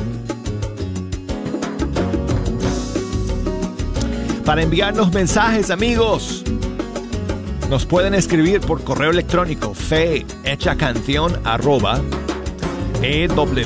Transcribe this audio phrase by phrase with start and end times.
[4.44, 6.43] para enviarnos mensajes amigos
[7.68, 10.24] nos pueden escribir por correo electrónico fe
[11.44, 12.00] arroba
[13.02, 13.58] ewtn.com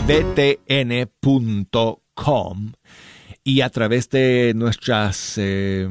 [3.44, 5.88] y a través de nuestras eh,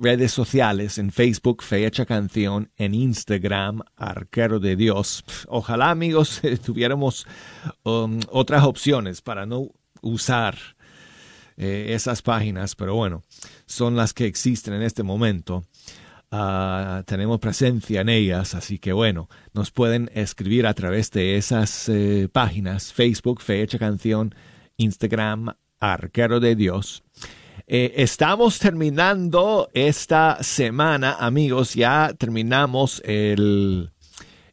[0.00, 5.24] redes sociales en Facebook, Fe Hecha Canción, en Instagram, Arquero de Dios.
[5.48, 7.26] Ojalá amigos tuviéramos
[7.84, 9.68] um, otras opciones para no
[10.02, 10.58] usar
[11.56, 13.22] eh, esas páginas, pero bueno,
[13.64, 15.64] son las que existen en este momento.
[16.34, 21.90] Ah, tenemos presencia en ellas, así que bueno, nos pueden escribir a través de esas
[21.90, 24.34] eh, páginas, Facebook, Fecha Canción,
[24.78, 27.04] Instagram, Arquero de Dios.
[27.66, 33.90] Eh, estamos terminando esta semana, amigos, ya terminamos el,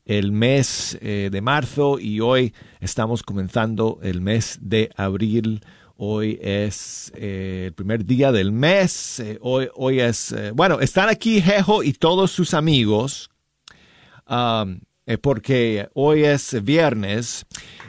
[0.03, 5.61] el mes eh, de marzo y hoy estamos comenzando el mes de abril
[6.01, 9.19] Hoy es eh, el primer día del mes.
[9.19, 13.29] Eh, hoy, hoy es, eh, bueno, están aquí Jejo y todos sus amigos,
[14.25, 14.79] um,
[15.21, 17.45] porque hoy es viernes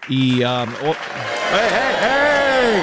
[0.08, 0.42] y...
[0.42, 0.70] Um,
[1.52, 2.80] ¡Hey,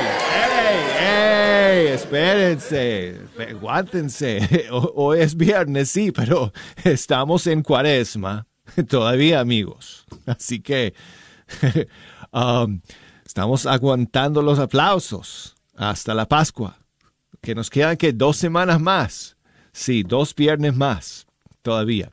[0.97, 4.67] hey, Espérense, aguántense.
[4.71, 6.53] Hoy es viernes, sí, pero
[6.85, 8.47] estamos en cuaresma
[8.87, 10.05] todavía, amigos.
[10.25, 10.93] Así que...
[12.31, 12.81] Um,
[13.37, 16.79] Estamos aguantando los aplausos hasta la Pascua,
[17.39, 19.37] que nos quedan que dos semanas más.
[19.71, 21.27] Sí, dos viernes más
[21.61, 22.11] todavía.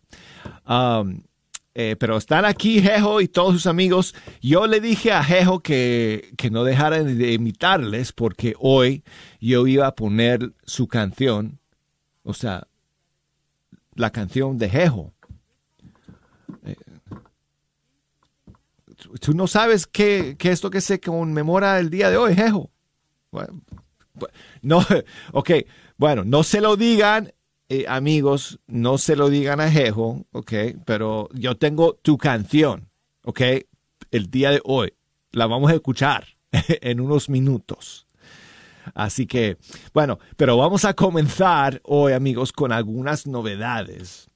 [1.75, 4.15] Eh, pero están aquí Jejo y todos sus amigos.
[4.43, 9.03] Yo le dije a Jejo que, que no dejaran de imitarles porque hoy
[9.41, 11.59] yo iba a poner su canción,
[12.23, 12.69] o sea,
[13.95, 15.15] la canción de Jejo.
[19.21, 22.71] Tú no sabes qué, qué, es lo que se conmemora el día de hoy, Jejo.
[24.63, 24.85] no,
[25.33, 25.51] ok,
[25.97, 27.33] bueno, no se lo digan,
[27.69, 30.53] eh, amigos, no se lo digan a Jejo, ok,
[30.85, 32.91] pero yo tengo tu canción,
[33.25, 33.41] ok,
[34.11, 34.95] el día de hoy.
[35.33, 38.07] La vamos a escuchar en unos minutos.
[38.95, 39.57] Así que,
[39.93, 44.29] bueno, pero vamos a comenzar hoy, amigos, con algunas novedades.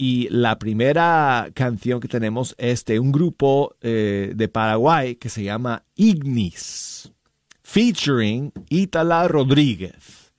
[0.00, 5.42] Y la primera canción que tenemos es de un grupo eh, de Paraguay que se
[5.42, 7.12] llama Ignis,
[7.64, 10.32] featuring Itala Rodríguez.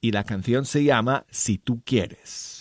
[0.00, 2.59] Y la canción se llama Si tú quieres.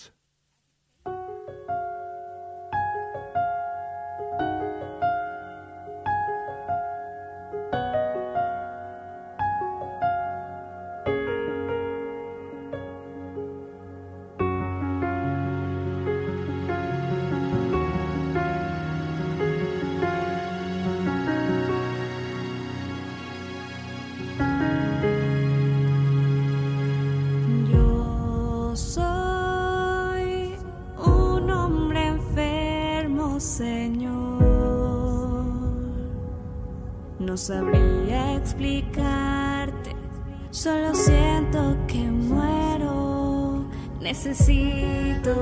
[44.09, 45.35] Necesito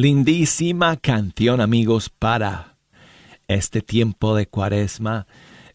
[0.00, 2.78] Lindísima canción, amigos, para
[3.48, 5.26] este tiempo de cuaresma.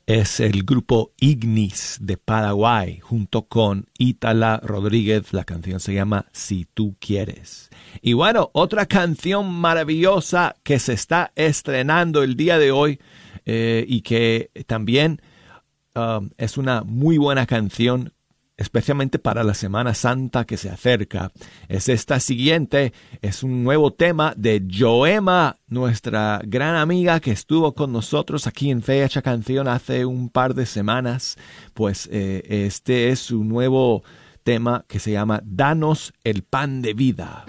[0.08, 5.32] Es el grupo Ignis de Paraguay junto con Ítala Rodríguez.
[5.32, 7.70] La canción se llama Si tú quieres.
[8.02, 13.00] Y bueno, otra canción maravillosa que se está estrenando el día de hoy
[13.46, 15.22] eh, y que también
[15.94, 18.12] um, es una muy buena canción
[18.58, 21.32] especialmente para la Semana Santa que se acerca.
[21.68, 27.92] Es esta siguiente, es un nuevo tema de Joema, nuestra gran amiga que estuvo con
[27.92, 31.38] nosotros aquí en Fecha Canción hace un par de semanas.
[31.74, 34.04] Pues eh, este es su nuevo
[34.44, 37.46] tema que se llama Danos el pan de vida.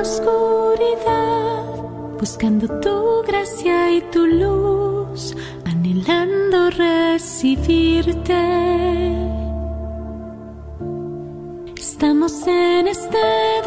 [0.00, 1.64] Oscuridad,
[2.18, 8.34] buscando tu gracia y tu luz, anhelando recibirte.
[11.76, 13.18] Estamos en este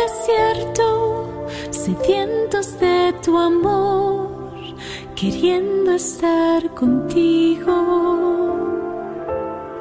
[0.03, 4.57] desierto, sedientos de tu amor,
[5.15, 7.75] queriendo estar contigo.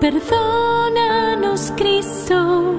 [0.00, 2.74] Perdónanos, Cristo,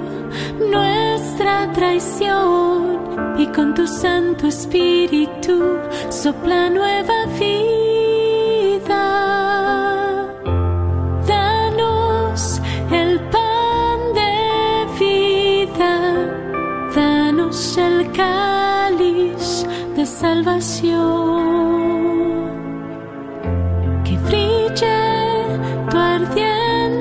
[1.74, 9.06] traición y con tu Santo Espíritu sopla nueva vida.
[11.28, 14.36] Danos el pan de
[15.00, 15.96] vida,
[16.96, 21.04] danos el cáliz de salvación.
[24.06, 25.00] Que brille
[25.90, 26.94] tu ardiente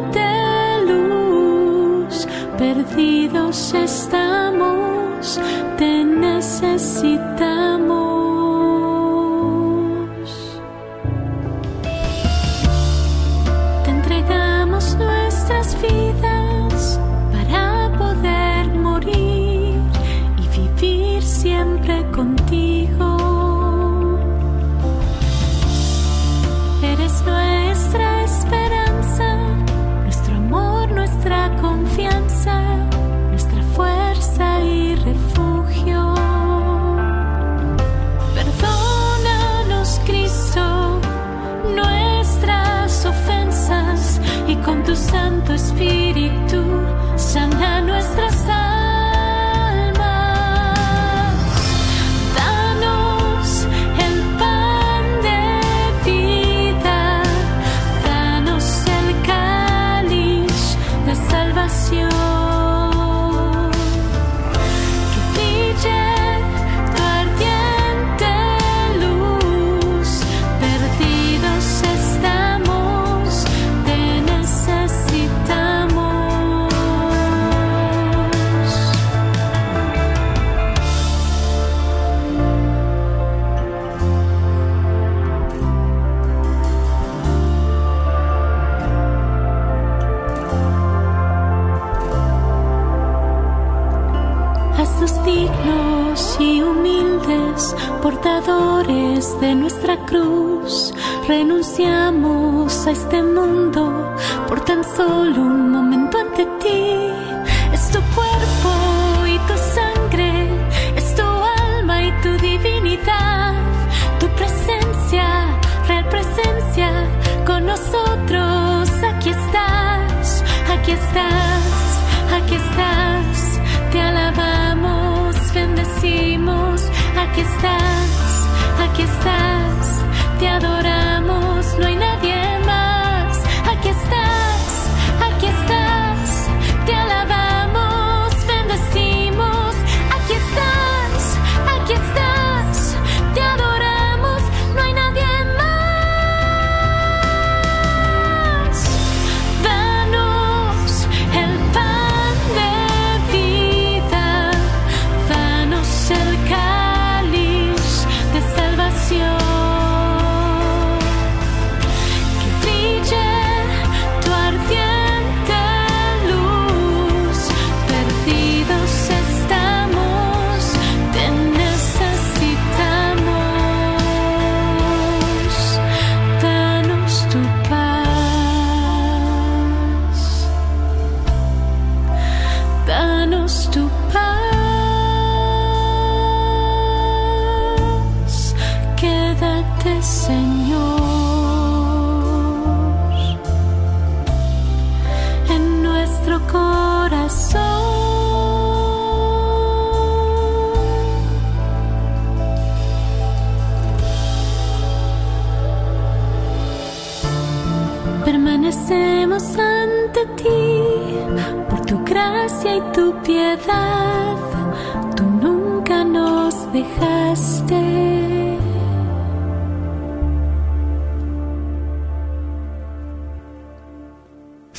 [2.63, 4.32] perdidos estamos,
[44.65, 46.62] con tu Santo Espíritu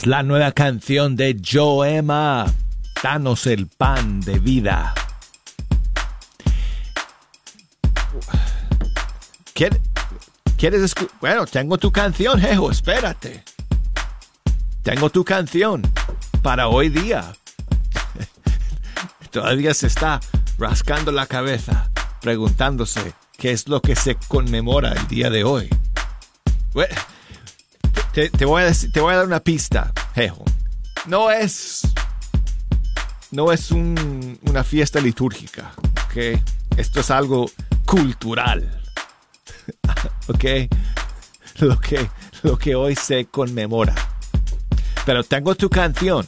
[0.04, 2.46] La nueva canción de Joema.
[3.02, 4.94] Danos el pan de vida.
[9.54, 9.82] ¿Quiere-
[10.58, 11.16] ¿Quieres escuchar?
[11.20, 13.44] Bueno, tengo tu canción, Jejo, espérate.
[14.84, 15.82] Tengo tu canción
[16.42, 17.34] para hoy día.
[19.32, 20.20] Todavía se está
[20.58, 21.90] rascando la cabeza,
[22.22, 25.70] preguntándose qué es lo que se conmemora el día de hoy.
[26.74, 26.88] Bue-
[28.14, 30.44] te, voy a te voy a dar una pista, Jejo.
[31.08, 31.82] No es.
[33.32, 35.72] No es un- una fiesta litúrgica,
[36.06, 36.40] ¿ok?
[36.78, 37.50] Esto es algo
[37.86, 38.80] cultural,
[40.28, 40.46] ¿ok?
[41.60, 42.10] Lo que,
[42.44, 43.96] lo que hoy se conmemora.
[45.06, 46.28] Pero tengo tu canción,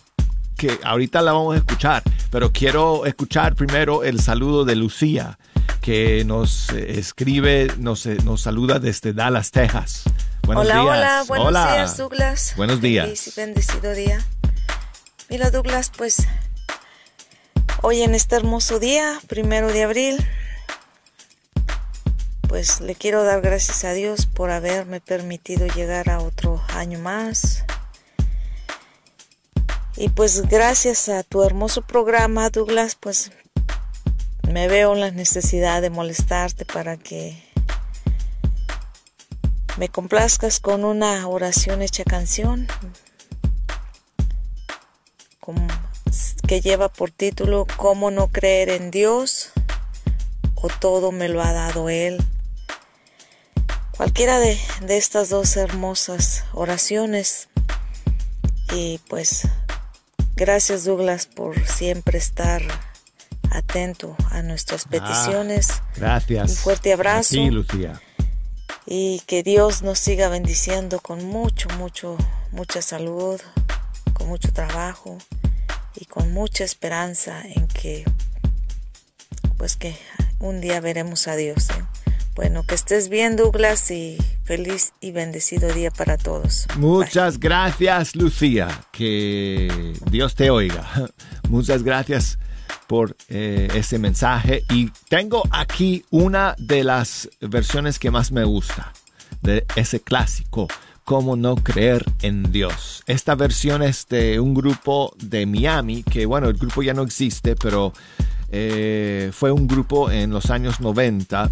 [0.58, 2.02] que ahorita la vamos a escuchar,
[2.32, 5.38] pero quiero escuchar primero el saludo de Lucía,
[5.82, 10.04] que nos eh, escribe, nos, eh, nos saluda desde Dallas, Texas.
[10.46, 10.86] Buenos hola, días.
[10.86, 11.74] hola, buenos Hola.
[11.74, 12.54] días, Douglas.
[12.56, 13.06] Buenos días.
[13.06, 14.24] Feliz y bendecido día.
[15.28, 16.28] Mira, Douglas, pues
[17.82, 20.24] hoy en este hermoso día, primero de abril,
[22.48, 27.66] pues le quiero dar gracias a Dios por haberme permitido llegar a otro año más.
[29.98, 33.32] Y pues gracias a tu hermoso programa, Douglas, pues
[34.48, 37.45] me veo en la necesidad de molestarte para que
[39.78, 42.68] me complazcas con una oración hecha canción
[46.48, 49.52] que lleva por título ¿Cómo no creer en Dios?
[50.66, 52.24] o todo me lo ha dado Él.
[53.96, 57.50] Cualquiera de, de estas dos hermosas oraciones.
[58.74, 59.48] Y pues
[60.36, 62.64] gracias Douglas por siempre estar
[63.52, 65.68] atento a nuestras ah, peticiones.
[65.96, 66.50] gracias.
[66.50, 67.30] Un fuerte abrazo.
[67.30, 68.02] Sí, Lucía.
[68.88, 72.18] Y que Dios nos siga bendiciendo con mucho, mucho,
[72.52, 73.42] mucha salud,
[74.14, 75.18] con mucho trabajo
[75.96, 78.06] y con mucha esperanza en que,
[79.58, 79.96] pues que
[80.40, 81.70] un día veremos a Dios.
[81.72, 81.84] ¿eh?
[82.36, 86.68] Bueno, que estés bien, Douglas, y feliz y bendecido día para todos.
[86.78, 88.68] Muchas gracias, Lucía.
[88.92, 90.86] Que Dios te oiga.
[91.50, 92.38] Muchas gracias
[92.88, 94.64] por eh, ese mensaje.
[94.70, 98.94] Y tengo aquí una de las versiones que más me gusta
[99.42, 100.68] de ese clásico.
[101.04, 103.04] Cómo no creer en Dios.
[103.06, 107.56] Esta versión es de un grupo de Miami, que bueno, el grupo ya no existe,
[107.56, 107.94] pero
[108.52, 111.52] eh, fue un grupo en los años 90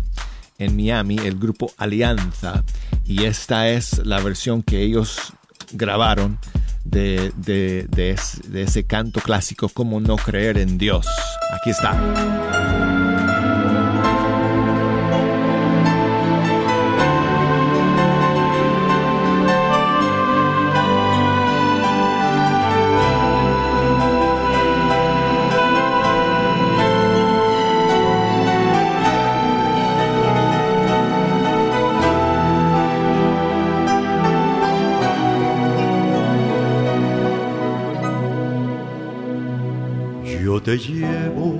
[0.57, 2.63] en Miami, el grupo Alianza,
[3.05, 5.33] y esta es la versión que ellos
[5.73, 6.39] grabaron
[6.83, 8.15] de, de,
[8.53, 11.07] ese canto clásico, como no creer en Dios.
[11.53, 13.02] Aquí está.
[40.73, 41.53] Te llevo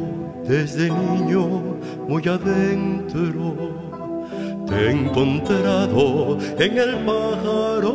[0.43, 3.54] desde niño muy adentro.
[4.67, 7.93] Te he encontrado en el pájaro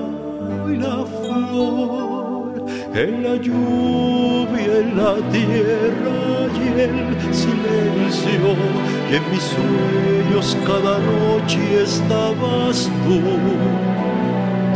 [0.69, 6.19] y la flor, en la lluvia, en la tierra
[6.55, 8.51] y el silencio.
[9.11, 13.21] Y en mis sueños cada noche estabas tú.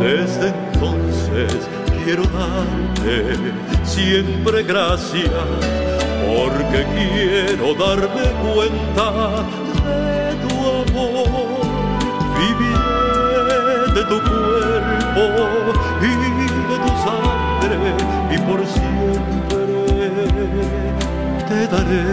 [0.03, 1.69] Desde entonces
[2.03, 3.37] quiero darte
[3.85, 5.92] siempre gracias
[6.25, 9.05] porque quiero darme cuenta
[9.85, 11.61] de tu amor.
[12.37, 15.23] Viviré de tu cuerpo
[16.01, 16.03] y
[16.69, 17.77] de tu sangre
[18.31, 19.75] y por siempre
[21.47, 22.07] te daré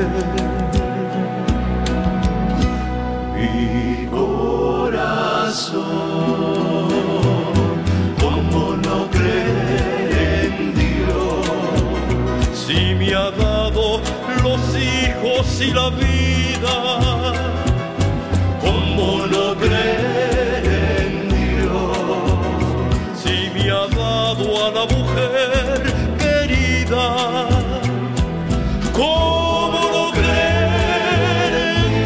[3.37, 5.51] mi corazón.
[15.42, 17.33] Y la vida.
[18.61, 21.96] ¿Cómo no creer Dios
[23.14, 25.83] si me ha dado a la mujer
[26.18, 27.48] querida?
[28.92, 31.55] ¿Cómo no creer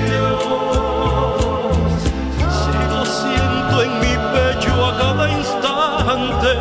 [0.06, 0.54] Dios
[2.62, 6.52] si lo siento en mi pecho a cada instante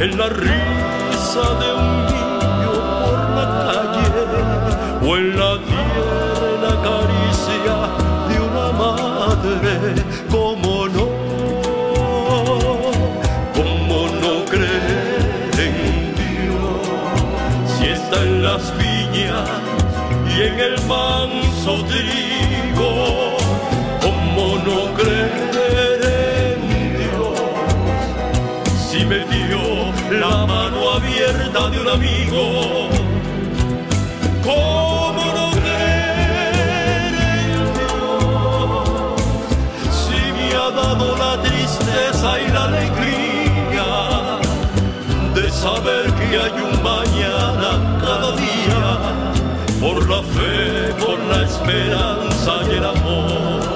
[0.00, 1.75] en la risa de
[9.46, 9.94] madre,
[10.30, 11.06] como no,
[13.54, 16.80] como no creer en Dios,
[17.78, 19.48] si está en las viñas
[20.34, 22.90] y en el manso trigo,
[24.00, 26.00] como no creer
[26.52, 26.60] en
[26.98, 27.38] Dios,
[28.90, 29.62] si me dio
[30.20, 32.88] la mano abierta de un amigo,
[34.44, 34.75] y
[45.66, 48.82] saber que hay un mañana cada día,
[49.80, 53.75] por la fe, por la esperanza y el amor.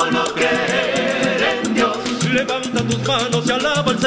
[0.00, 1.96] como no creen en Dios.
[2.32, 3.98] Levanta tus manos y alaba el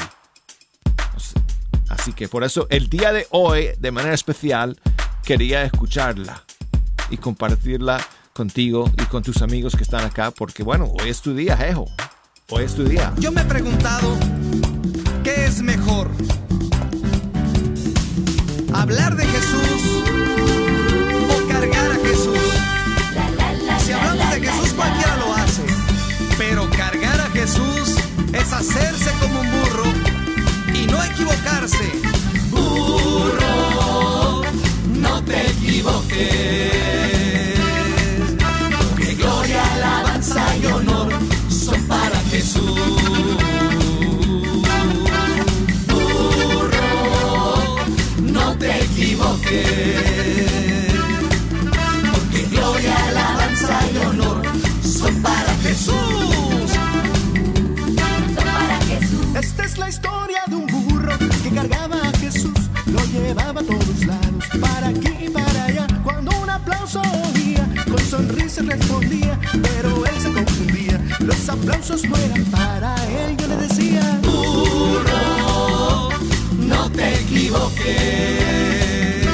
[1.89, 4.80] Así que por eso el día de hoy, de manera especial,
[5.24, 6.44] quería escucharla
[7.10, 8.00] y compartirla
[8.34, 11.86] contigo y con tus amigos que están acá, porque bueno, hoy es tu día, Jejo.
[12.50, 13.13] Hoy es tu día.
[13.17, 14.17] Yo me he preguntado,
[15.24, 16.10] ¿qué es mejor?
[18.74, 20.04] ¿Hablar de Jesús
[21.30, 22.39] o cargar a Jesús?
[23.86, 25.63] Si hablamos de Jesús, cualquiera lo hace.
[26.38, 27.96] Pero cargar a Jesús
[28.34, 29.86] es hacerse como un burro
[30.74, 31.91] y no equivocarse.
[32.50, 34.41] Burro,
[35.00, 37.01] no te equivoques.
[58.36, 59.26] Para Jesús.
[59.36, 62.54] Esta es la historia de un burro que cargaba a Jesús,
[62.86, 65.88] lo llevaba a todos lados, para aquí y para allá.
[66.04, 71.02] Cuando un aplauso oía, con sonrisa respondía, pero él se confundía.
[71.20, 76.10] Los aplausos no eran para él, yo le decía, burro,
[76.60, 79.28] no te equivoques.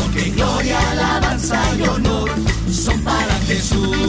[0.00, 2.30] Porque gloria, alabanza y honor
[2.72, 4.08] son para Jesús.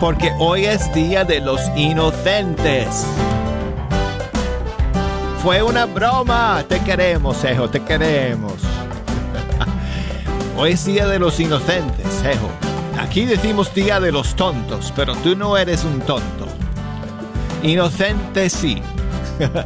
[0.00, 3.06] Porque hoy es día de los inocentes.
[5.42, 6.62] Fue una broma.
[6.68, 8.52] Te queremos, Jejo, te queremos.
[10.58, 12.50] Hoy es día de los inocentes, Jejo.
[13.00, 16.46] Aquí decimos día de los tontos, pero tú no eres un tonto.
[17.62, 18.82] Inocente sí.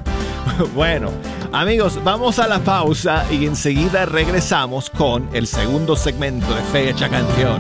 [0.75, 1.11] bueno,
[1.51, 7.59] amigos, vamos a la pausa y enseguida regresamos con el segundo segmento de Fecha Canción.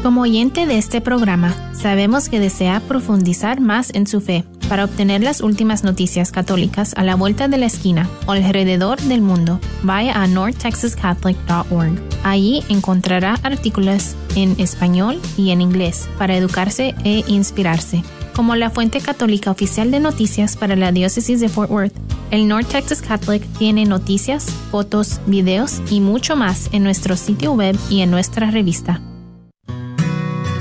[0.02, 5.22] Como oyente de este programa, sabemos que desea profundizar más en su fe para obtener
[5.22, 9.58] las últimas noticias católicas a la vuelta de la esquina o alrededor del mundo.
[9.82, 12.00] Vaya a northtexascatholic.org.
[12.22, 18.04] Allí encontrará artículos en español y en inglés para educarse e inspirarse.
[18.36, 21.94] Como la fuente católica oficial de noticias para la diócesis de Fort Worth,
[22.30, 27.78] el North Texas Catholic tiene noticias, fotos, videos y mucho más en nuestro sitio web
[27.88, 29.00] y en nuestra revista.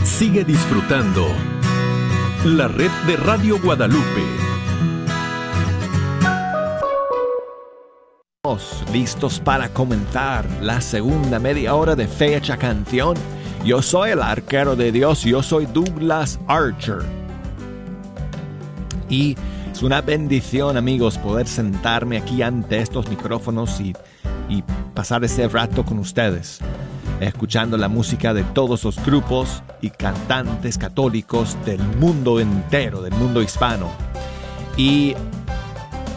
[0.06, 1.28] Sigue disfrutando
[2.46, 4.24] la red de Radio Guadalupe.
[8.38, 13.18] Estamos listos para comentar la segunda media hora de Fecha Canción.
[13.66, 17.25] Yo soy el arquero de Dios, yo soy Douglas Archer.
[19.10, 19.36] Y
[19.72, 23.94] es una bendición, amigos, poder sentarme aquí ante estos micrófonos y,
[24.94, 26.60] pasar ese rato con ustedes,
[27.20, 33.42] escuchando la música de todos los grupos y cantantes católicos del mundo entero, del mundo
[33.42, 33.90] hispano.
[34.78, 35.14] Y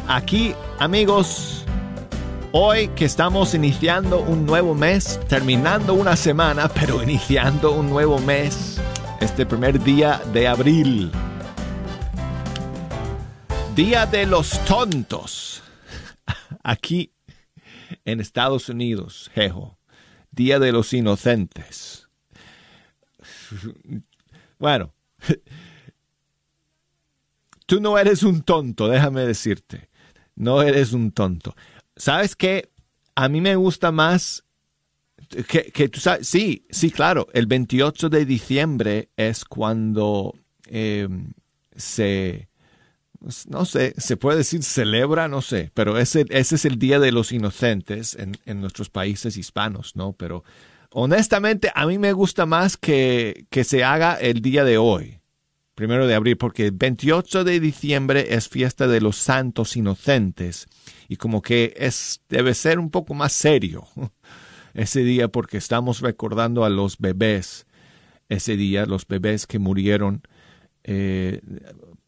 [0.06, 1.58] aquí, amigos,
[2.52, 8.80] Hoy que estamos iniciando un nuevo mes, terminando una semana, pero iniciando un nuevo mes,
[9.20, 11.12] este primer día de abril.
[13.78, 15.62] Día de los tontos.
[16.64, 17.12] Aquí
[18.04, 19.78] en Estados Unidos, jejo.
[20.32, 22.08] Día de los inocentes.
[24.58, 24.92] Bueno,
[27.66, 29.88] tú no eres un tonto, déjame decirte.
[30.34, 31.54] No eres un tonto.
[31.94, 32.72] ¿Sabes qué?
[33.14, 34.42] A mí me gusta más
[35.46, 40.34] que, que tú sabes, sí, sí, claro, el 28 de diciembre es cuando
[40.66, 41.08] eh,
[41.76, 42.47] se,
[43.48, 47.12] no sé, se puede decir celebra, no sé, pero ese, ese es el Día de
[47.12, 50.12] los Inocentes en, en nuestros países hispanos, ¿no?
[50.12, 50.44] Pero
[50.90, 55.20] honestamente a mí me gusta más que, que se haga el día de hoy,
[55.74, 60.66] primero de abril, porque el 28 de diciembre es fiesta de los santos inocentes
[61.08, 63.86] y como que es, debe ser un poco más serio
[64.74, 67.66] ese día porque estamos recordando a los bebés
[68.28, 70.22] ese día, los bebés que murieron
[70.84, 71.40] eh,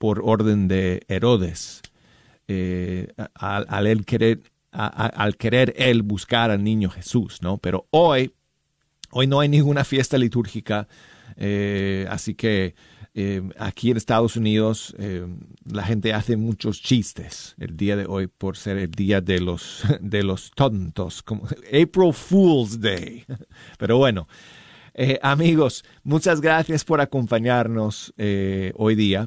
[0.01, 1.83] por orden de Herodes,
[2.49, 4.41] eh, al, al, él querer,
[4.73, 7.59] al querer él buscar al niño Jesús, ¿no?
[7.59, 8.33] Pero hoy,
[9.11, 10.89] hoy no hay ninguna fiesta litúrgica,
[11.37, 12.75] eh, así que
[13.13, 14.97] eh, aquí en Estados Unidos
[15.71, 19.83] la gente hace muchos chistes el día de hoy por ser el día de los,
[20.01, 23.27] de los tontos, como April Fool's Day.
[23.79, 24.29] Pero bueno,
[24.95, 29.27] eh, amigos, muchas gracias por acompañarnos eh, hoy día.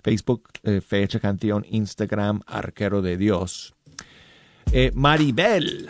[0.02, 0.82] Facebook eh,
[1.70, 3.74] Instagram Arquero de Dios
[4.72, 5.88] eh, Maribel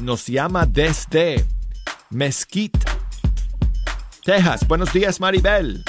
[0.00, 1.44] nos llama desde
[2.10, 2.78] Mesquite,
[4.24, 4.66] Texas.
[4.66, 5.84] Buenos días, Maribel.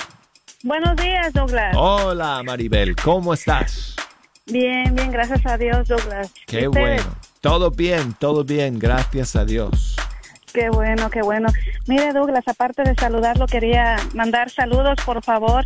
[0.64, 1.74] Buenos días, Douglas.
[1.78, 2.94] Hola, Maribel.
[2.98, 3.96] ¿Cómo estás?
[4.46, 6.34] Bien, bien, gracias a Dios, Douglas.
[6.48, 7.16] Qué bueno.
[7.40, 9.96] Todo bien, todo bien, gracias a Dios.
[10.54, 11.48] Qué bueno, qué bueno.
[11.88, 15.66] Mire, Douglas, aparte de saludarlo, quería mandar saludos, por favor,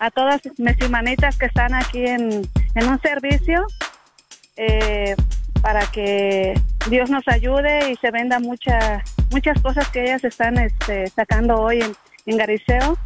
[0.00, 2.42] a todas mis hermanitas que están aquí en,
[2.74, 3.64] en un servicio.
[4.56, 5.14] Eh,
[5.62, 6.54] para que
[6.90, 11.80] Dios nos ayude y se venda mucha, muchas cosas que ellas están este, sacando hoy
[11.80, 11.94] en,
[12.26, 12.98] en Gariceo.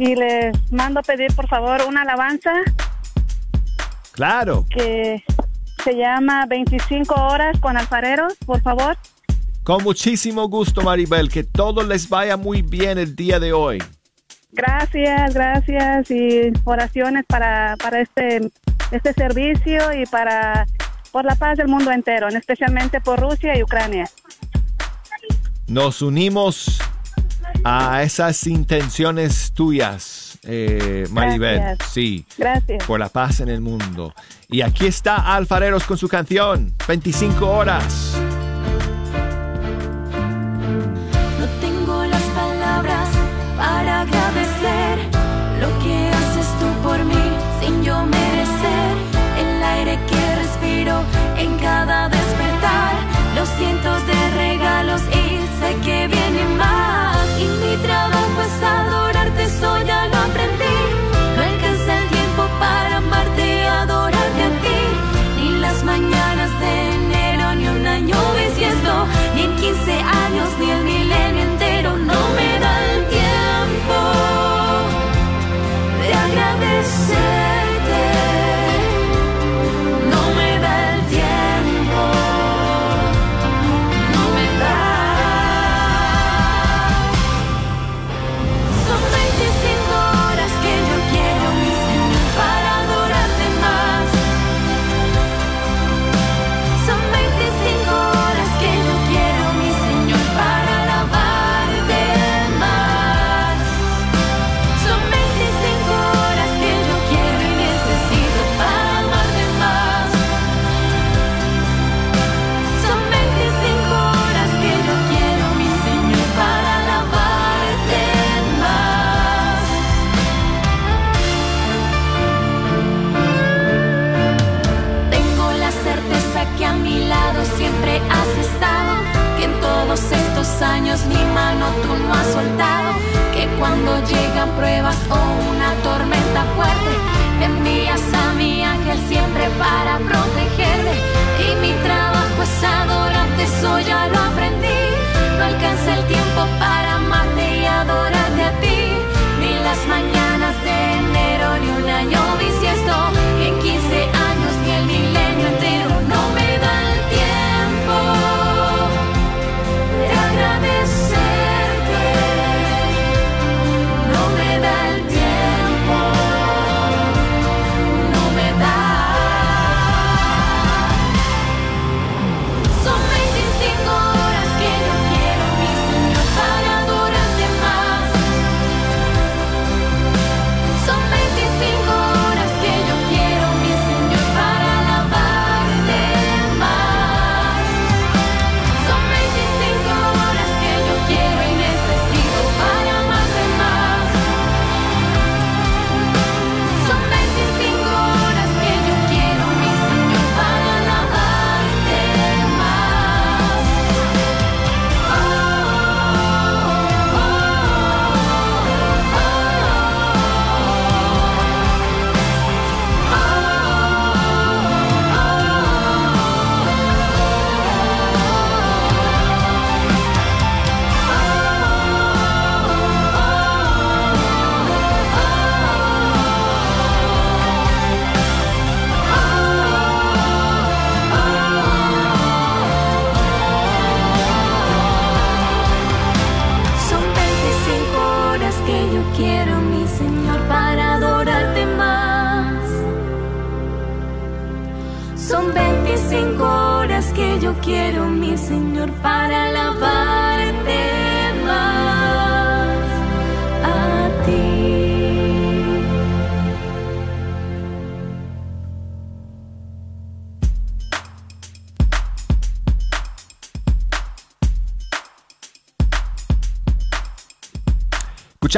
[0.00, 2.52] Y les mando a pedir, por favor, una alabanza.
[4.12, 4.64] Claro.
[4.70, 5.22] Que
[5.84, 8.96] se llama 25 horas con alfareros, por favor.
[9.62, 11.28] Con muchísimo gusto, Maribel.
[11.28, 13.76] Que todo les vaya muy bien el día de hoy.
[14.52, 16.10] Gracias, gracias.
[16.10, 18.50] Y oraciones para, para este,
[18.90, 20.66] este servicio y para
[21.12, 24.08] por la paz del mundo entero, especialmente por Rusia y Ucrania.
[25.66, 26.80] Nos unimos
[27.64, 31.58] a esas intenciones tuyas, eh, Maribel.
[31.58, 31.92] Gracias.
[31.92, 32.24] Sí.
[32.38, 32.84] Gracias.
[32.84, 34.14] Por la paz en el mundo.
[34.48, 38.14] Y aquí está Alfareros con su canción, 25 horas.
[41.38, 43.08] No tengo las palabras
[43.56, 44.98] para agradecer
[45.60, 47.14] lo que haces tú por mí
[47.60, 48.96] sin yo merecer
[49.38, 51.02] el aire que respiro
[51.38, 52.94] en cada despertar,
[53.36, 53.99] los cientos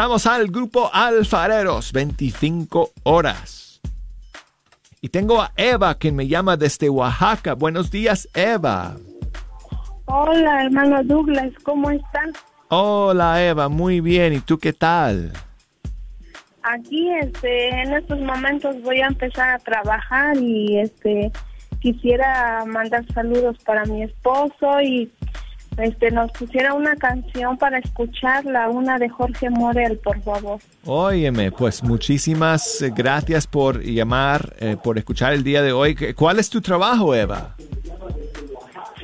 [0.03, 3.81] Escuchamos al grupo Alfareros, 25 horas.
[5.01, 7.55] Y tengo a Eva que me llama desde Oaxaca.
[7.55, 8.97] Buenos días, Eva.
[10.07, 12.33] Hola, hermano Douglas, ¿cómo están?
[12.67, 14.33] Hola, Eva, muy bien.
[14.33, 15.33] ¿Y tú qué tal?
[16.65, 21.31] Aquí, este, en estos momentos voy a empezar a trabajar y, este,
[21.79, 25.13] quisiera mandar saludos para mi esposo y,
[25.79, 30.59] este, nos pusiera una canción para escucharla, una de Jorge Morel, por favor.
[30.85, 35.95] Óyeme, pues muchísimas eh, gracias por llamar, eh, por escuchar el día de hoy.
[35.95, 37.55] ¿Qué- ¿Cuál es tu trabajo, Eva?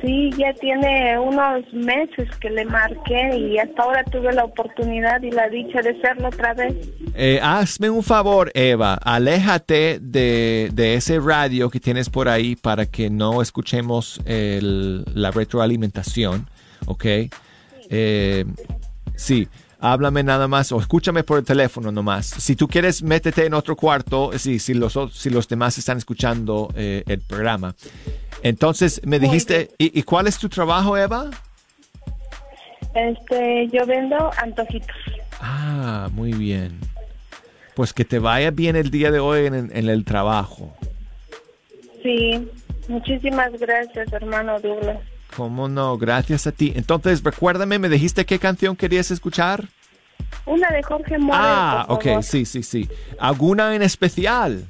[0.01, 5.29] Sí, ya tiene unos meses que le marqué y hasta ahora tuve la oportunidad y
[5.29, 6.73] la dicha de hacerlo otra vez.
[7.15, 12.85] Eh, hazme un favor, Eva, aléjate de, de ese radio que tienes por ahí para
[12.85, 16.49] que no escuchemos el- la retroalimentación,
[16.85, 17.05] ¿ok?
[17.89, 18.45] Eh,
[19.15, 19.47] sí,
[19.79, 22.27] háblame nada más o escúchame por el teléfono nomás.
[22.27, 26.71] Si tú quieres, métete en otro cuarto, si, si, los, si los demás están escuchando
[26.75, 27.75] eh, el programa.
[28.43, 31.29] Entonces, me dijiste, ¿y, y cuál es tu trabajo, Eva?
[32.93, 34.95] Este, yo vendo antojitos.
[35.41, 36.79] Ah, muy bien.
[37.75, 40.73] Pues que te vaya bien el día de hoy en, en el trabajo.
[42.03, 42.47] Sí,
[42.87, 44.99] muchísimas gracias, hermano Douglas.
[45.35, 45.97] ¿Cómo no?
[45.97, 46.73] Gracias a ti.
[46.75, 49.65] Entonces, recuérdame, me dijiste qué canción querías escuchar.
[50.45, 51.41] Una de Jorge Morel.
[51.43, 52.89] ah, por ok, sí, sí, sí.
[53.19, 54.65] ¿Alguna en especial?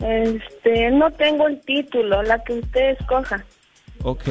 [0.00, 3.44] Este, no tengo el título, la que usted escoja.
[4.02, 4.28] Ok.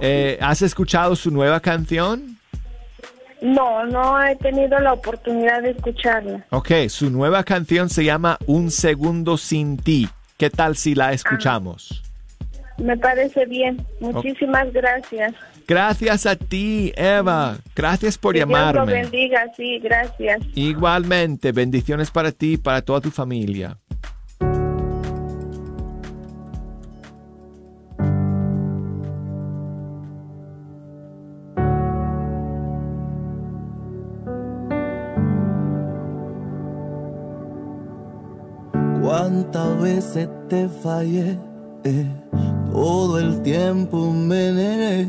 [0.00, 2.38] Eh, ¿Has escuchado su nueva canción?
[3.40, 6.44] No, no he tenido la oportunidad de escucharla.
[6.50, 10.08] Ok, su nueva canción se llama Un Segundo Sin Ti.
[10.36, 12.02] ¿Qué tal si la escuchamos?
[12.80, 13.84] Me parece bien.
[14.00, 15.34] Muchísimas gracias.
[15.68, 17.58] Gracias a ti, Eva.
[17.76, 18.92] Gracias por Que Dios lo llamarme.
[18.92, 20.40] bendiga, sí, gracias.
[20.54, 23.76] Igualmente, bendiciones para ti y para toda tu familia.
[39.02, 41.38] Cuántas veces te fallé,
[41.84, 42.06] eh,
[42.80, 45.06] todo el tiempo me negué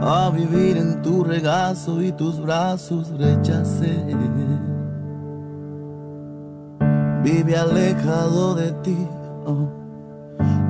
[0.00, 3.96] a vivir en tu regazo y tus brazos rechacé.
[7.24, 8.96] Vive alejado de ti,
[9.46, 9.68] oh,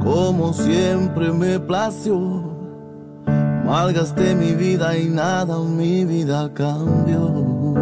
[0.02, 2.18] como siempre me plació.
[3.66, 7.74] Malgasté mi vida y nada mi vida cambió.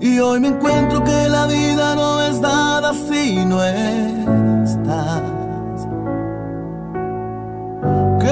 [0.00, 5.37] Y hoy me encuentro que la vida no es nada si no estás.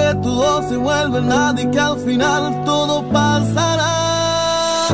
[0.06, 4.86] Que todo se vuelve nada y que al final todo pasará.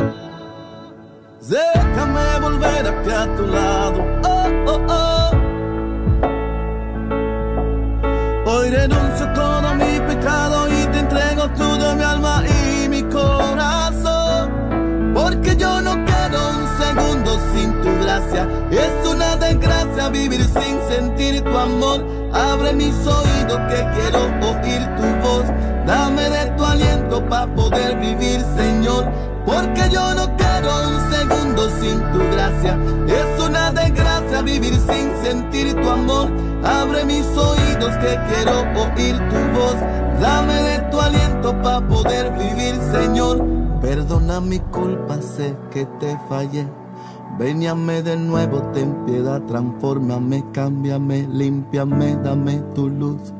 [1.47, 4.03] Déjame volver aquí a tu lado.
[4.23, 5.31] Oh, oh, oh.
[8.49, 10.67] Hoy renuncio a todo mi pecado
[18.13, 22.05] Es una desgracia vivir sin sentir tu amor.
[22.31, 24.19] Abre mis oídos que quiero
[24.51, 25.45] oír tu voz.
[25.87, 29.11] Dame de tu aliento para poder vivir, Señor.
[29.47, 32.77] Porque yo no quiero un segundo sin tu gracia.
[33.07, 36.29] Es una desgracia vivir sin sentir tu amor.
[36.63, 39.75] Abre mis oídos que quiero oír tu voz.
[40.21, 43.43] Dame de tu aliento para poder vivir, Señor.
[43.81, 46.82] Perdona mi culpa, sé que te fallé.
[47.37, 53.33] Veníame de nuevo, ten piedad, transfórmame, cámbiame, límpiame, dame tu luz.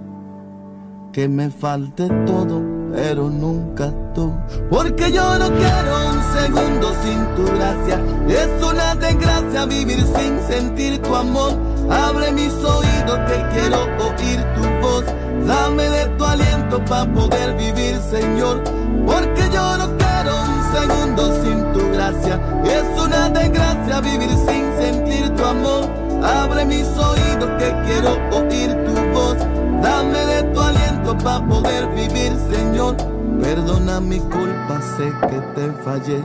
[1.12, 4.34] Que me falte todo, pero nunca tú.
[4.70, 8.02] Porque yo no quiero un segundo sin tu gracia.
[8.28, 11.52] Es una desgracia vivir sin sentir tu amor.
[11.88, 13.78] Abre mis oídos que quiero
[14.08, 15.06] oír tu voz.
[15.46, 18.64] Dame de tu aliento para poder vivir, Señor.
[19.06, 21.63] Porque yo no quiero un segundo sin tu
[22.10, 25.86] Es una desgracia vivir sin sentir tu amor.
[26.22, 29.38] Abre mis oídos que quiero oír tu voz.
[29.82, 32.98] Dame de tu aliento para poder vivir, Señor.
[33.42, 36.22] Perdona mi culpa, sé que te fallé.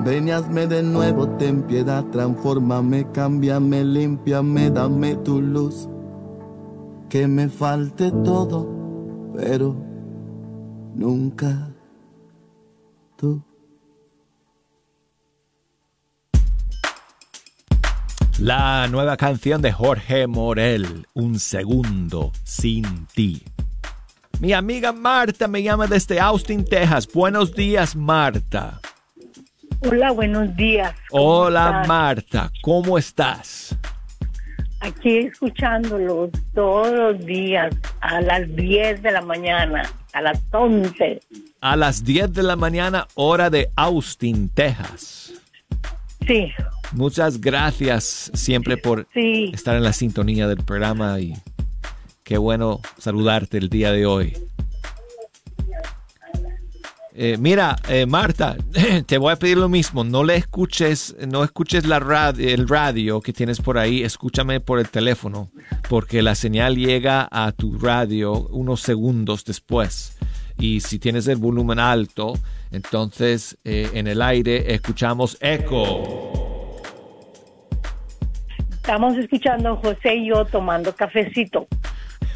[0.00, 5.88] Ven y de nuevo, ten piedad, transfórmame, cámbiame, límpiame, dame tu luz.
[7.08, 8.66] Que me falte todo,
[9.36, 9.76] pero
[10.96, 11.70] nunca
[13.14, 13.45] tú.
[18.38, 23.42] La nueva canción de Jorge Morel, Un segundo sin ti.
[24.40, 27.08] Mi amiga Marta me llama desde Austin, Texas.
[27.10, 28.80] Buenos días, Marta.
[29.80, 30.94] Hola, buenos días.
[31.08, 31.88] ¿Cómo Hola, estás?
[31.88, 32.52] Marta.
[32.60, 33.74] ¿Cómo estás?
[34.80, 39.82] Aquí escuchándolos todos los días a las 10 de la mañana,
[40.12, 41.20] a las 11.
[41.62, 45.32] A las 10 de la mañana, hora de Austin, Texas.
[46.26, 46.52] Sí,
[46.92, 49.50] Muchas gracias siempre por Sí.
[49.52, 51.34] estar en la sintonía del programa y
[52.24, 54.32] qué bueno saludarte el día de hoy.
[57.18, 58.56] Eh, mira, eh, Marta,
[59.06, 60.04] te voy a pedir lo mismo.
[60.04, 64.02] No le escuches, no escuches la rad- el radio que tienes por ahí.
[64.02, 65.50] Escúchame por el teléfono,
[65.88, 70.18] porque la señal llega a tu radio unos segundos después.
[70.58, 72.34] Y si tienes el volumen alto,
[72.70, 76.35] entonces eh, en el aire escuchamos eco.
[78.86, 81.66] Estamos escuchando a José y yo tomando cafecito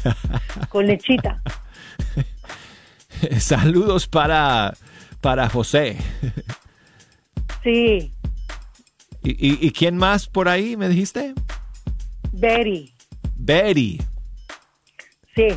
[0.69, 1.41] con lechita.
[3.39, 4.73] Saludos para,
[5.21, 5.95] para José.
[7.63, 8.11] Sí,
[9.23, 11.33] ¿Y, y, y quién más por ahí me dijiste?
[12.33, 12.93] Betty,
[13.37, 14.01] Betty.
[15.33, 15.47] sí,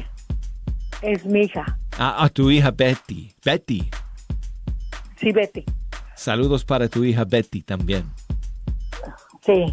[1.03, 1.77] es mi hija.
[1.99, 3.33] A, a tu hija Betty.
[3.45, 3.91] Betty.
[5.19, 5.65] Sí, Betty,
[6.15, 8.05] Saludos para tu hija Betty también.
[9.45, 9.65] sí.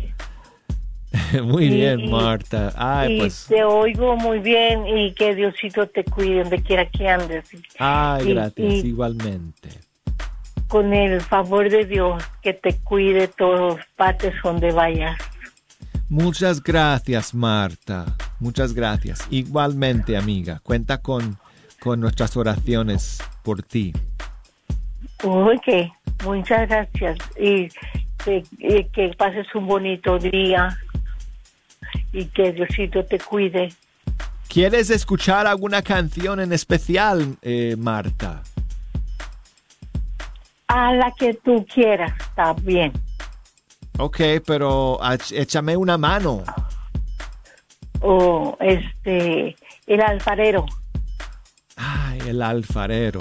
[1.43, 2.73] Muy bien, y- Marta.
[2.75, 3.45] Ay, y pues.
[3.49, 7.45] te oigo muy bien y que Diosito te cuide donde quiera que andes.
[7.79, 8.73] Ay, y- gracias.
[8.85, 9.69] Igualmente.
[10.67, 15.17] Con el favor de Dios, que te cuide todos partes donde vayas.
[16.07, 18.05] Muchas gracias, Marta.
[18.39, 19.27] Muchas gracias.
[19.29, 20.59] Igualmente, amiga.
[20.63, 21.37] Cuenta con,
[21.81, 23.91] con nuestras oraciones por ti.
[25.23, 25.67] Ok,
[26.25, 27.17] muchas gracias.
[27.37, 27.67] Y,
[28.23, 30.77] que- y que pases un bonito día
[32.13, 33.73] y que Diosito te cuide.
[34.47, 38.43] ¿Quieres escuchar alguna canción en especial, eh, Marta?
[40.67, 42.91] A la que tú quieras, está bien.
[43.97, 44.99] Ok, pero
[45.31, 46.43] échame una mano.
[48.01, 49.55] O este,
[49.85, 50.65] el alfarero.
[51.75, 53.19] Ay, el alfarero.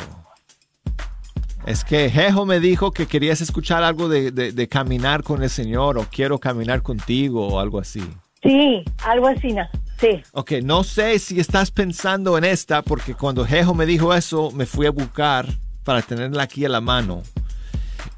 [1.67, 5.51] Es que Jejo me dijo que querías escuchar algo de, de- de caminar con el
[5.51, 8.03] Señor o quiero caminar contigo o algo así.
[8.43, 9.69] Sí, algo así, ¿no?
[10.01, 10.23] Sí.
[10.33, 14.65] Ok, no sé si estás pensando en esta porque cuando Jejo me dijo eso me
[14.65, 15.47] fui a buscar
[15.85, 17.23] para tenerla aquí a la mano.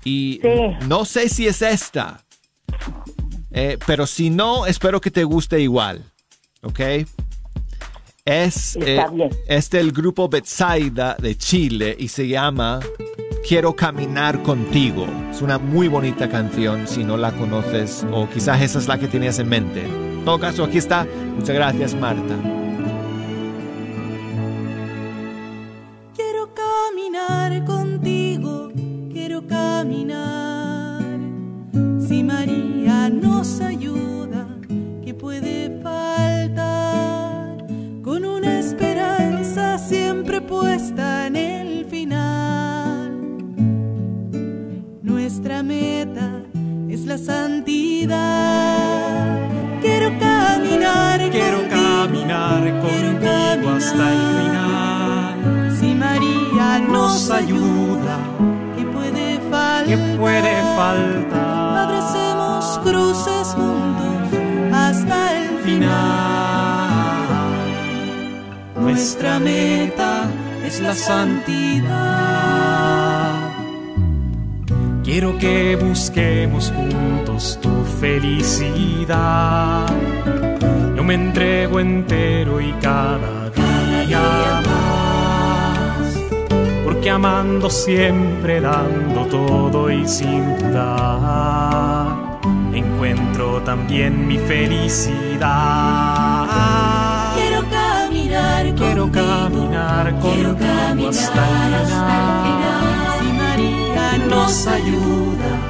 [0.04, 0.40] Y
[0.86, 2.22] no sé si es esta.
[3.50, 6.04] Eh, pero si no, espero que te guste igual.
[6.62, 6.80] ¿Ok?
[8.24, 12.78] Es, Está eh, es del grupo Betsaida de Chile y se llama
[13.46, 15.06] Quiero caminar contigo.
[15.30, 19.08] Es una muy bonita canción si no la conoces o quizás esa es la que
[19.08, 20.11] tenías en mente.
[20.22, 21.04] En todo caso, aquí está.
[21.36, 22.36] Muchas gracias, Marta.
[26.14, 28.68] Quiero caminar contigo,
[29.12, 31.02] quiero caminar.
[32.06, 34.46] Si María nos ayuda,
[35.04, 37.66] ¿qué puede faltar?
[38.04, 43.10] Con una esperanza siempre puesta en el final.
[45.02, 46.44] Nuestra meta
[46.88, 48.72] es la santidad.
[50.72, 55.76] Quiero caminar, Quiero caminar contigo hasta el final.
[55.78, 58.18] Si María Nos ayuda,
[58.76, 59.86] ¿Qué puede faltar?
[59.86, 61.76] ¿qué puede faltar?
[61.84, 64.40] Abracemos cruces juntos
[64.72, 65.92] hasta el final.
[68.80, 70.30] Nuestra meta
[70.64, 71.82] es la santidad.
[75.04, 79.86] Quiero que busquemos juntos tu felicidad.
[81.03, 86.16] Yo me entrego entero y cada día más.
[86.84, 92.38] Porque amando siempre, dando todo y sin dudar,
[92.72, 95.40] encuentro también mi felicidad.
[97.34, 101.74] Quiero caminar, Quiero caminar contigo hasta el
[102.44, 103.18] final.
[103.18, 105.61] Si María Nos ayuda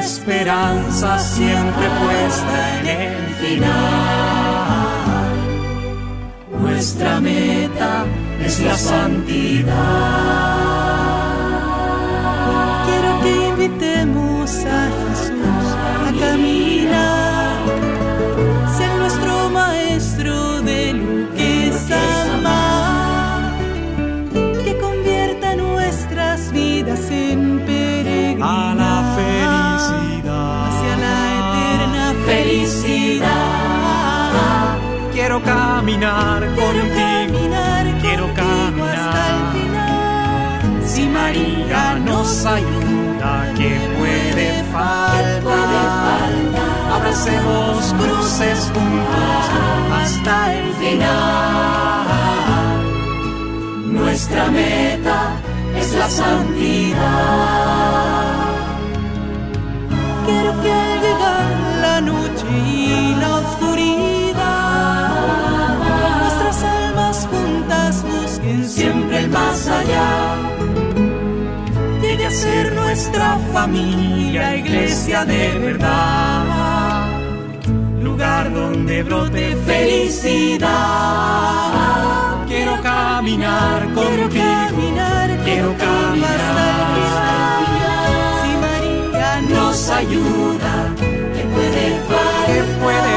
[0.00, 3.70] esperanza siempre puesta en el final.
[6.60, 8.04] Nuestra meta
[8.44, 9.74] es la santidad.
[12.86, 15.66] Quiero que invitemos a Jesús
[16.06, 17.56] a caminar,
[18.76, 21.76] ser nuestro maestro de lo que es
[24.64, 28.89] que convierta nuestras vidas en peregrinación
[35.30, 37.38] Quiero caminar contigo.
[38.02, 40.82] Quiero caminar hasta el final.
[40.84, 46.30] Si María nos ayuda, ¿qué puede faltar?
[46.92, 49.44] Abracemos cruces juntos
[50.02, 52.06] hasta el final.
[53.86, 55.36] Nuestra meta
[55.76, 56.98] es la santidad.
[60.26, 61.52] Quiero que al llegar
[61.82, 63.19] la noche
[69.80, 70.36] allá.
[72.00, 77.06] Llegue a ser nuestra familia, iglesia de verdad.
[78.02, 80.68] Lugar donde brote felicidad.
[82.48, 84.30] Quiero caminar contigo.
[85.44, 87.62] Quiero caminar hasta el final.
[88.42, 90.72] Si María nos ayuda.
[91.34, 91.84] ¿Qué puede?
[92.46, 93.09] ¿Qué puede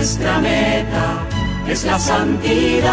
[0.00, 1.26] Nuestra meta
[1.68, 2.88] es la santidad.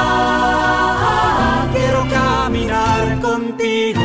[1.72, 4.01] Quiero caminar contigo,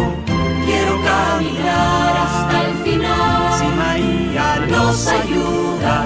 [0.65, 3.59] quiero caminar hasta el final.
[3.59, 6.05] Si María nos ayuda,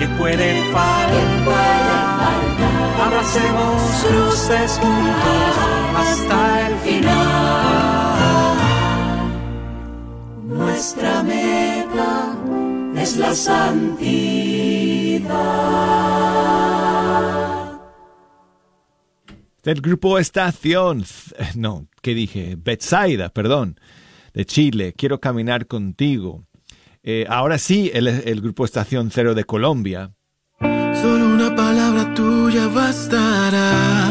[0.00, 2.32] ¿qué puede faltar?
[3.06, 5.56] Abracemos cruces juntos
[5.96, 8.56] hasta el final.
[10.48, 12.31] Nuestra meta
[13.02, 14.12] es la santidad.
[19.62, 21.04] Del grupo Estación,
[21.56, 22.56] no, ¿qué dije?
[22.56, 23.78] Betsaida, perdón,
[24.34, 26.44] de Chile, Quiero caminar contigo.
[27.02, 30.12] Eh, ahora sí, el, el grupo Estación Cero de Colombia.
[30.60, 34.01] Solo una palabra tuya bastará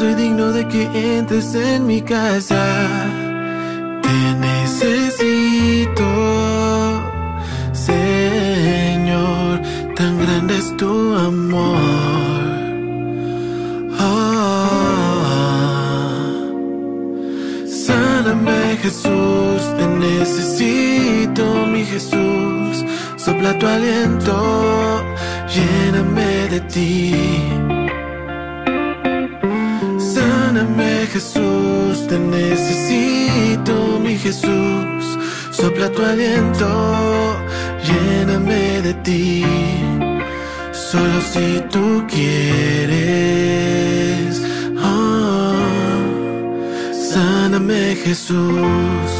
[0.00, 0.82] soy digno de que
[1.16, 2.64] entres en mi casa.
[4.04, 6.08] Te necesito,
[7.88, 9.60] Señor.
[9.94, 11.76] Tan grande es tu amor.
[13.98, 14.30] Ah.
[17.86, 22.84] Sáname Jesús, te necesito mi Jesús,
[23.16, 24.34] sopla tu aliento,
[25.54, 27.49] lléname de ti.
[32.10, 35.18] Te necesito mi Jesús,
[35.52, 36.66] sopla tu aliento,
[37.86, 39.44] lléname de ti.
[40.72, 42.90] Solo si tú quieres.
[44.82, 45.54] ah.
[47.12, 49.19] Sáname Jesús.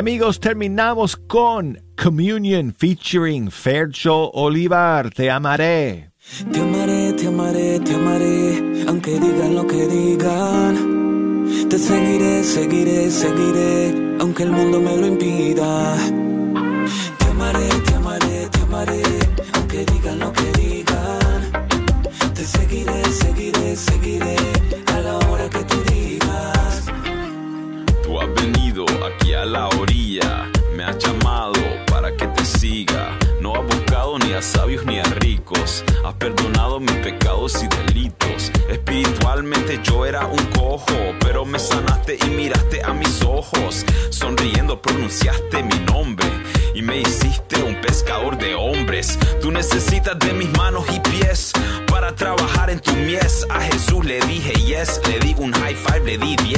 [0.00, 6.12] Amigos, terminamos con Communion featuring Fercho Olivar, Te amaré.
[6.50, 11.68] Te amaré, te amaré, te amaré, aunque digan lo que digan.
[11.68, 15.98] Te seguiré, seguiré, seguiré, aunque el mundo me lo impida.
[34.60, 38.52] Sabios ni a ricos, has perdonado mis pecados y delitos.
[38.68, 43.86] Espiritualmente yo era un cojo, pero me sanaste y miraste a mis ojos.
[44.10, 46.26] Sonriendo pronunciaste mi nombre
[46.74, 49.18] y me hiciste un pescador de hombres.
[49.40, 51.52] Tú necesitas de mis manos y pies
[51.86, 53.46] para trabajar en tu mies.
[53.48, 56.49] A Jesús le dije yes, le di un high five, le di 10.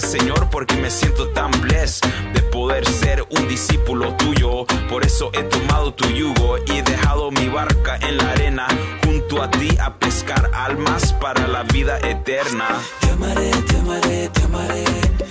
[0.00, 4.64] Señor porque me siento tan blessed de poder ser un discípulo tuyo.
[4.88, 8.66] Por eso he tomado tu yugo y dejado mi barca en la arena
[9.04, 12.66] junto a ti a pescar almas para la vida eterna.
[13.00, 14.84] Te amaré, te amaré, te amaré,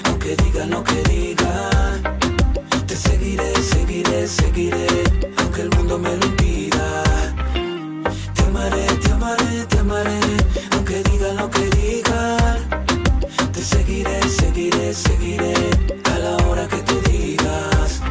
[0.05, 2.20] aunque digan lo que digan.
[2.88, 4.88] Te seguiré, seguiré, seguiré,
[5.38, 7.03] aunque el mundo me lo impida.
[8.34, 10.20] Te amaré, te amaré, te amaré,
[13.68, 15.53] seguiré, seguiré, seguiré,
[16.13, 18.01] a la hora que tú digas.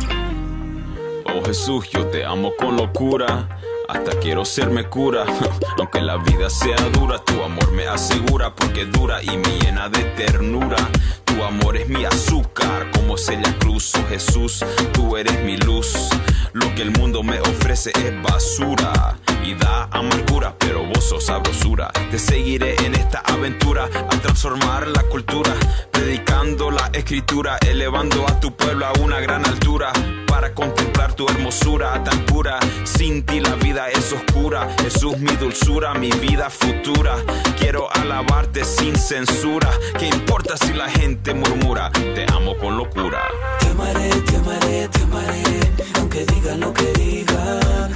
[1.24, 3.48] Oh Jesús, yo te amo con locura.
[3.88, 5.24] Hasta quiero serme cura,
[5.78, 10.02] aunque la vida sea dura, tu amor me asegura porque dura y me llena de
[10.16, 10.76] ternura.
[11.24, 16.08] Tu amor es mi azúcar, como Celia Cruz, oh Jesús, tú eres mi luz.
[16.56, 21.92] Lo que el mundo me ofrece es basura y da amargura, pero vos sos sabrosura.
[22.10, 25.52] Te seguiré en esta aventura a transformar la cultura,
[25.90, 29.92] predicando la escritura, elevando a tu pueblo a una gran altura
[30.26, 32.58] para contemplar tu hermosura tan pura.
[32.84, 34.66] Sin ti la vida es oscura.
[34.80, 37.16] Jesús, mi dulzura, mi vida futura.
[37.58, 39.68] Quiero alabarte sin censura.
[39.98, 41.90] ¿Qué importa si la gente murmura?
[41.92, 43.20] Te amo con locura.
[43.60, 45.60] Te amaré, te amaré, te amaré,
[45.94, 47.92] aunque digan lo que digan.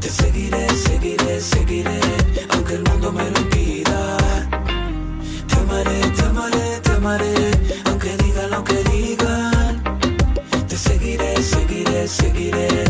[0.00, 2.00] Te seguiré, seguiré, seguiré,
[2.50, 4.16] aunque el mundo me lo impida.
[5.46, 7.50] Te amaré, te amaré, te amaré,
[7.84, 9.82] aunque digan lo que digan.
[10.68, 12.89] Te seguiré, seguiré, seguiré,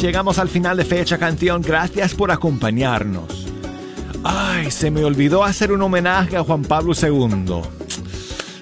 [0.00, 1.62] Llegamos al final de Fecha Canción.
[1.62, 3.46] Gracias por acompañarnos.
[4.22, 7.62] Ay, se me olvidó hacer un homenaje a Juan Pablo II.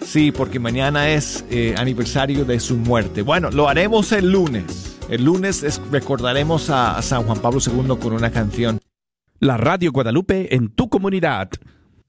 [0.04, 3.22] Sí, porque mañana es eh, aniversario de su muerte.
[3.22, 4.98] Bueno, lo haremos el lunes.
[5.08, 8.78] El lunes es- recordaremos a, a San Juan Pablo II con una canción.
[9.38, 11.48] La Radio Guadalupe en tu comunidad.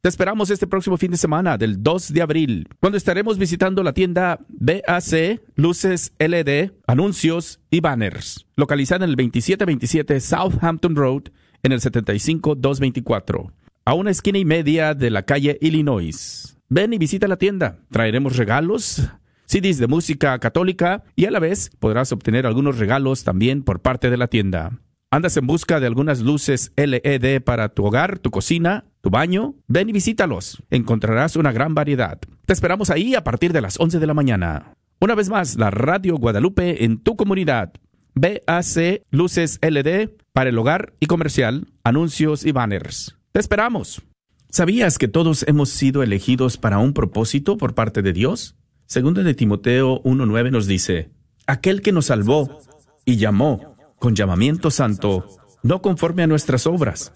[0.04, 3.94] Te esperamos este próximo fin de semana, del 2 de abril, cuando estaremos visitando la
[3.94, 11.24] tienda BAC Luces LED, Anuncios y Banners, localizada en el 2727 Southampton Road,
[11.64, 13.54] en el 75224,
[13.86, 16.58] a una esquina y media de la calle Illinois.
[16.68, 17.80] Ven y visita la tienda.
[17.90, 19.10] Traeremos regalos,
[19.46, 24.10] CDs de música católica y a la vez podrás obtener algunos regalos también por parte
[24.10, 24.82] de la tienda.
[25.12, 29.56] ¿Andas en busca de algunas luces LED para tu hogar, tu cocina, tu baño?
[29.68, 30.64] Ven y visítalos.
[30.70, 32.20] Encontrarás una gran variedad.
[32.46, 34.76] Te esperamos ahí a partir de las 11 de la mañana.
[35.02, 37.74] Una vez más, la Radio Guadalupe en tu comunidad.
[38.16, 43.18] BAC Luces LED para el hogar y comercial, anuncios y banners.
[43.34, 44.02] Te esperamos.
[44.50, 48.56] ¿Sabías que todos hemos sido elegidos para un propósito por parte de Dios?
[48.86, 51.10] Segundo de Timoteo 1.9 nos dice,
[51.46, 52.62] aquel que nos salvó
[53.04, 55.28] y llamó con llamamiento santo,
[55.62, 57.12] no conforme a nuestras obras,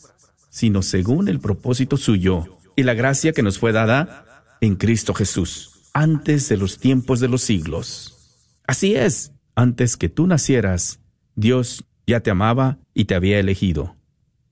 [0.57, 4.25] sino según el propósito suyo y la gracia que nos fue dada
[4.59, 8.57] en Cristo Jesús, antes de los tiempos de los siglos.
[8.65, 10.99] Así es, antes que tú nacieras,
[11.35, 13.97] Dios ya te amaba y te había elegido.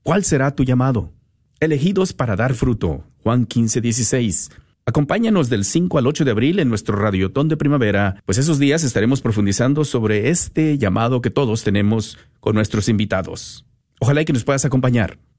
[0.04, 1.12] ¿Cuál será tu llamado?
[1.58, 3.02] Elegidos para dar fruto.
[3.24, 4.50] Juan 15, 16.
[4.84, 8.84] Acompáñanos del 5 al 8 de abril en nuestro Radiotón de Primavera, pues esos días
[8.84, 13.66] estaremos profundizando sobre este llamado que todos tenemos con nuestros invitados.
[13.98, 15.18] Ojalá y que nos puedas acompañar.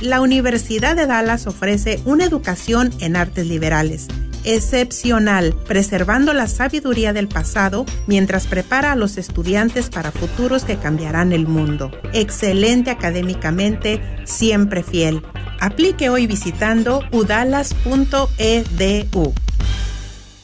[0.00, 4.08] La Universidad de Dallas ofrece una educación en artes liberales
[4.44, 11.32] excepcional, preservando la sabiduría del pasado mientras prepara a los estudiantes para futuros que cambiarán
[11.32, 11.90] el mundo.
[12.12, 15.22] Excelente académicamente, siempre fiel.
[15.60, 17.74] Aplique hoy visitando udalas.edu.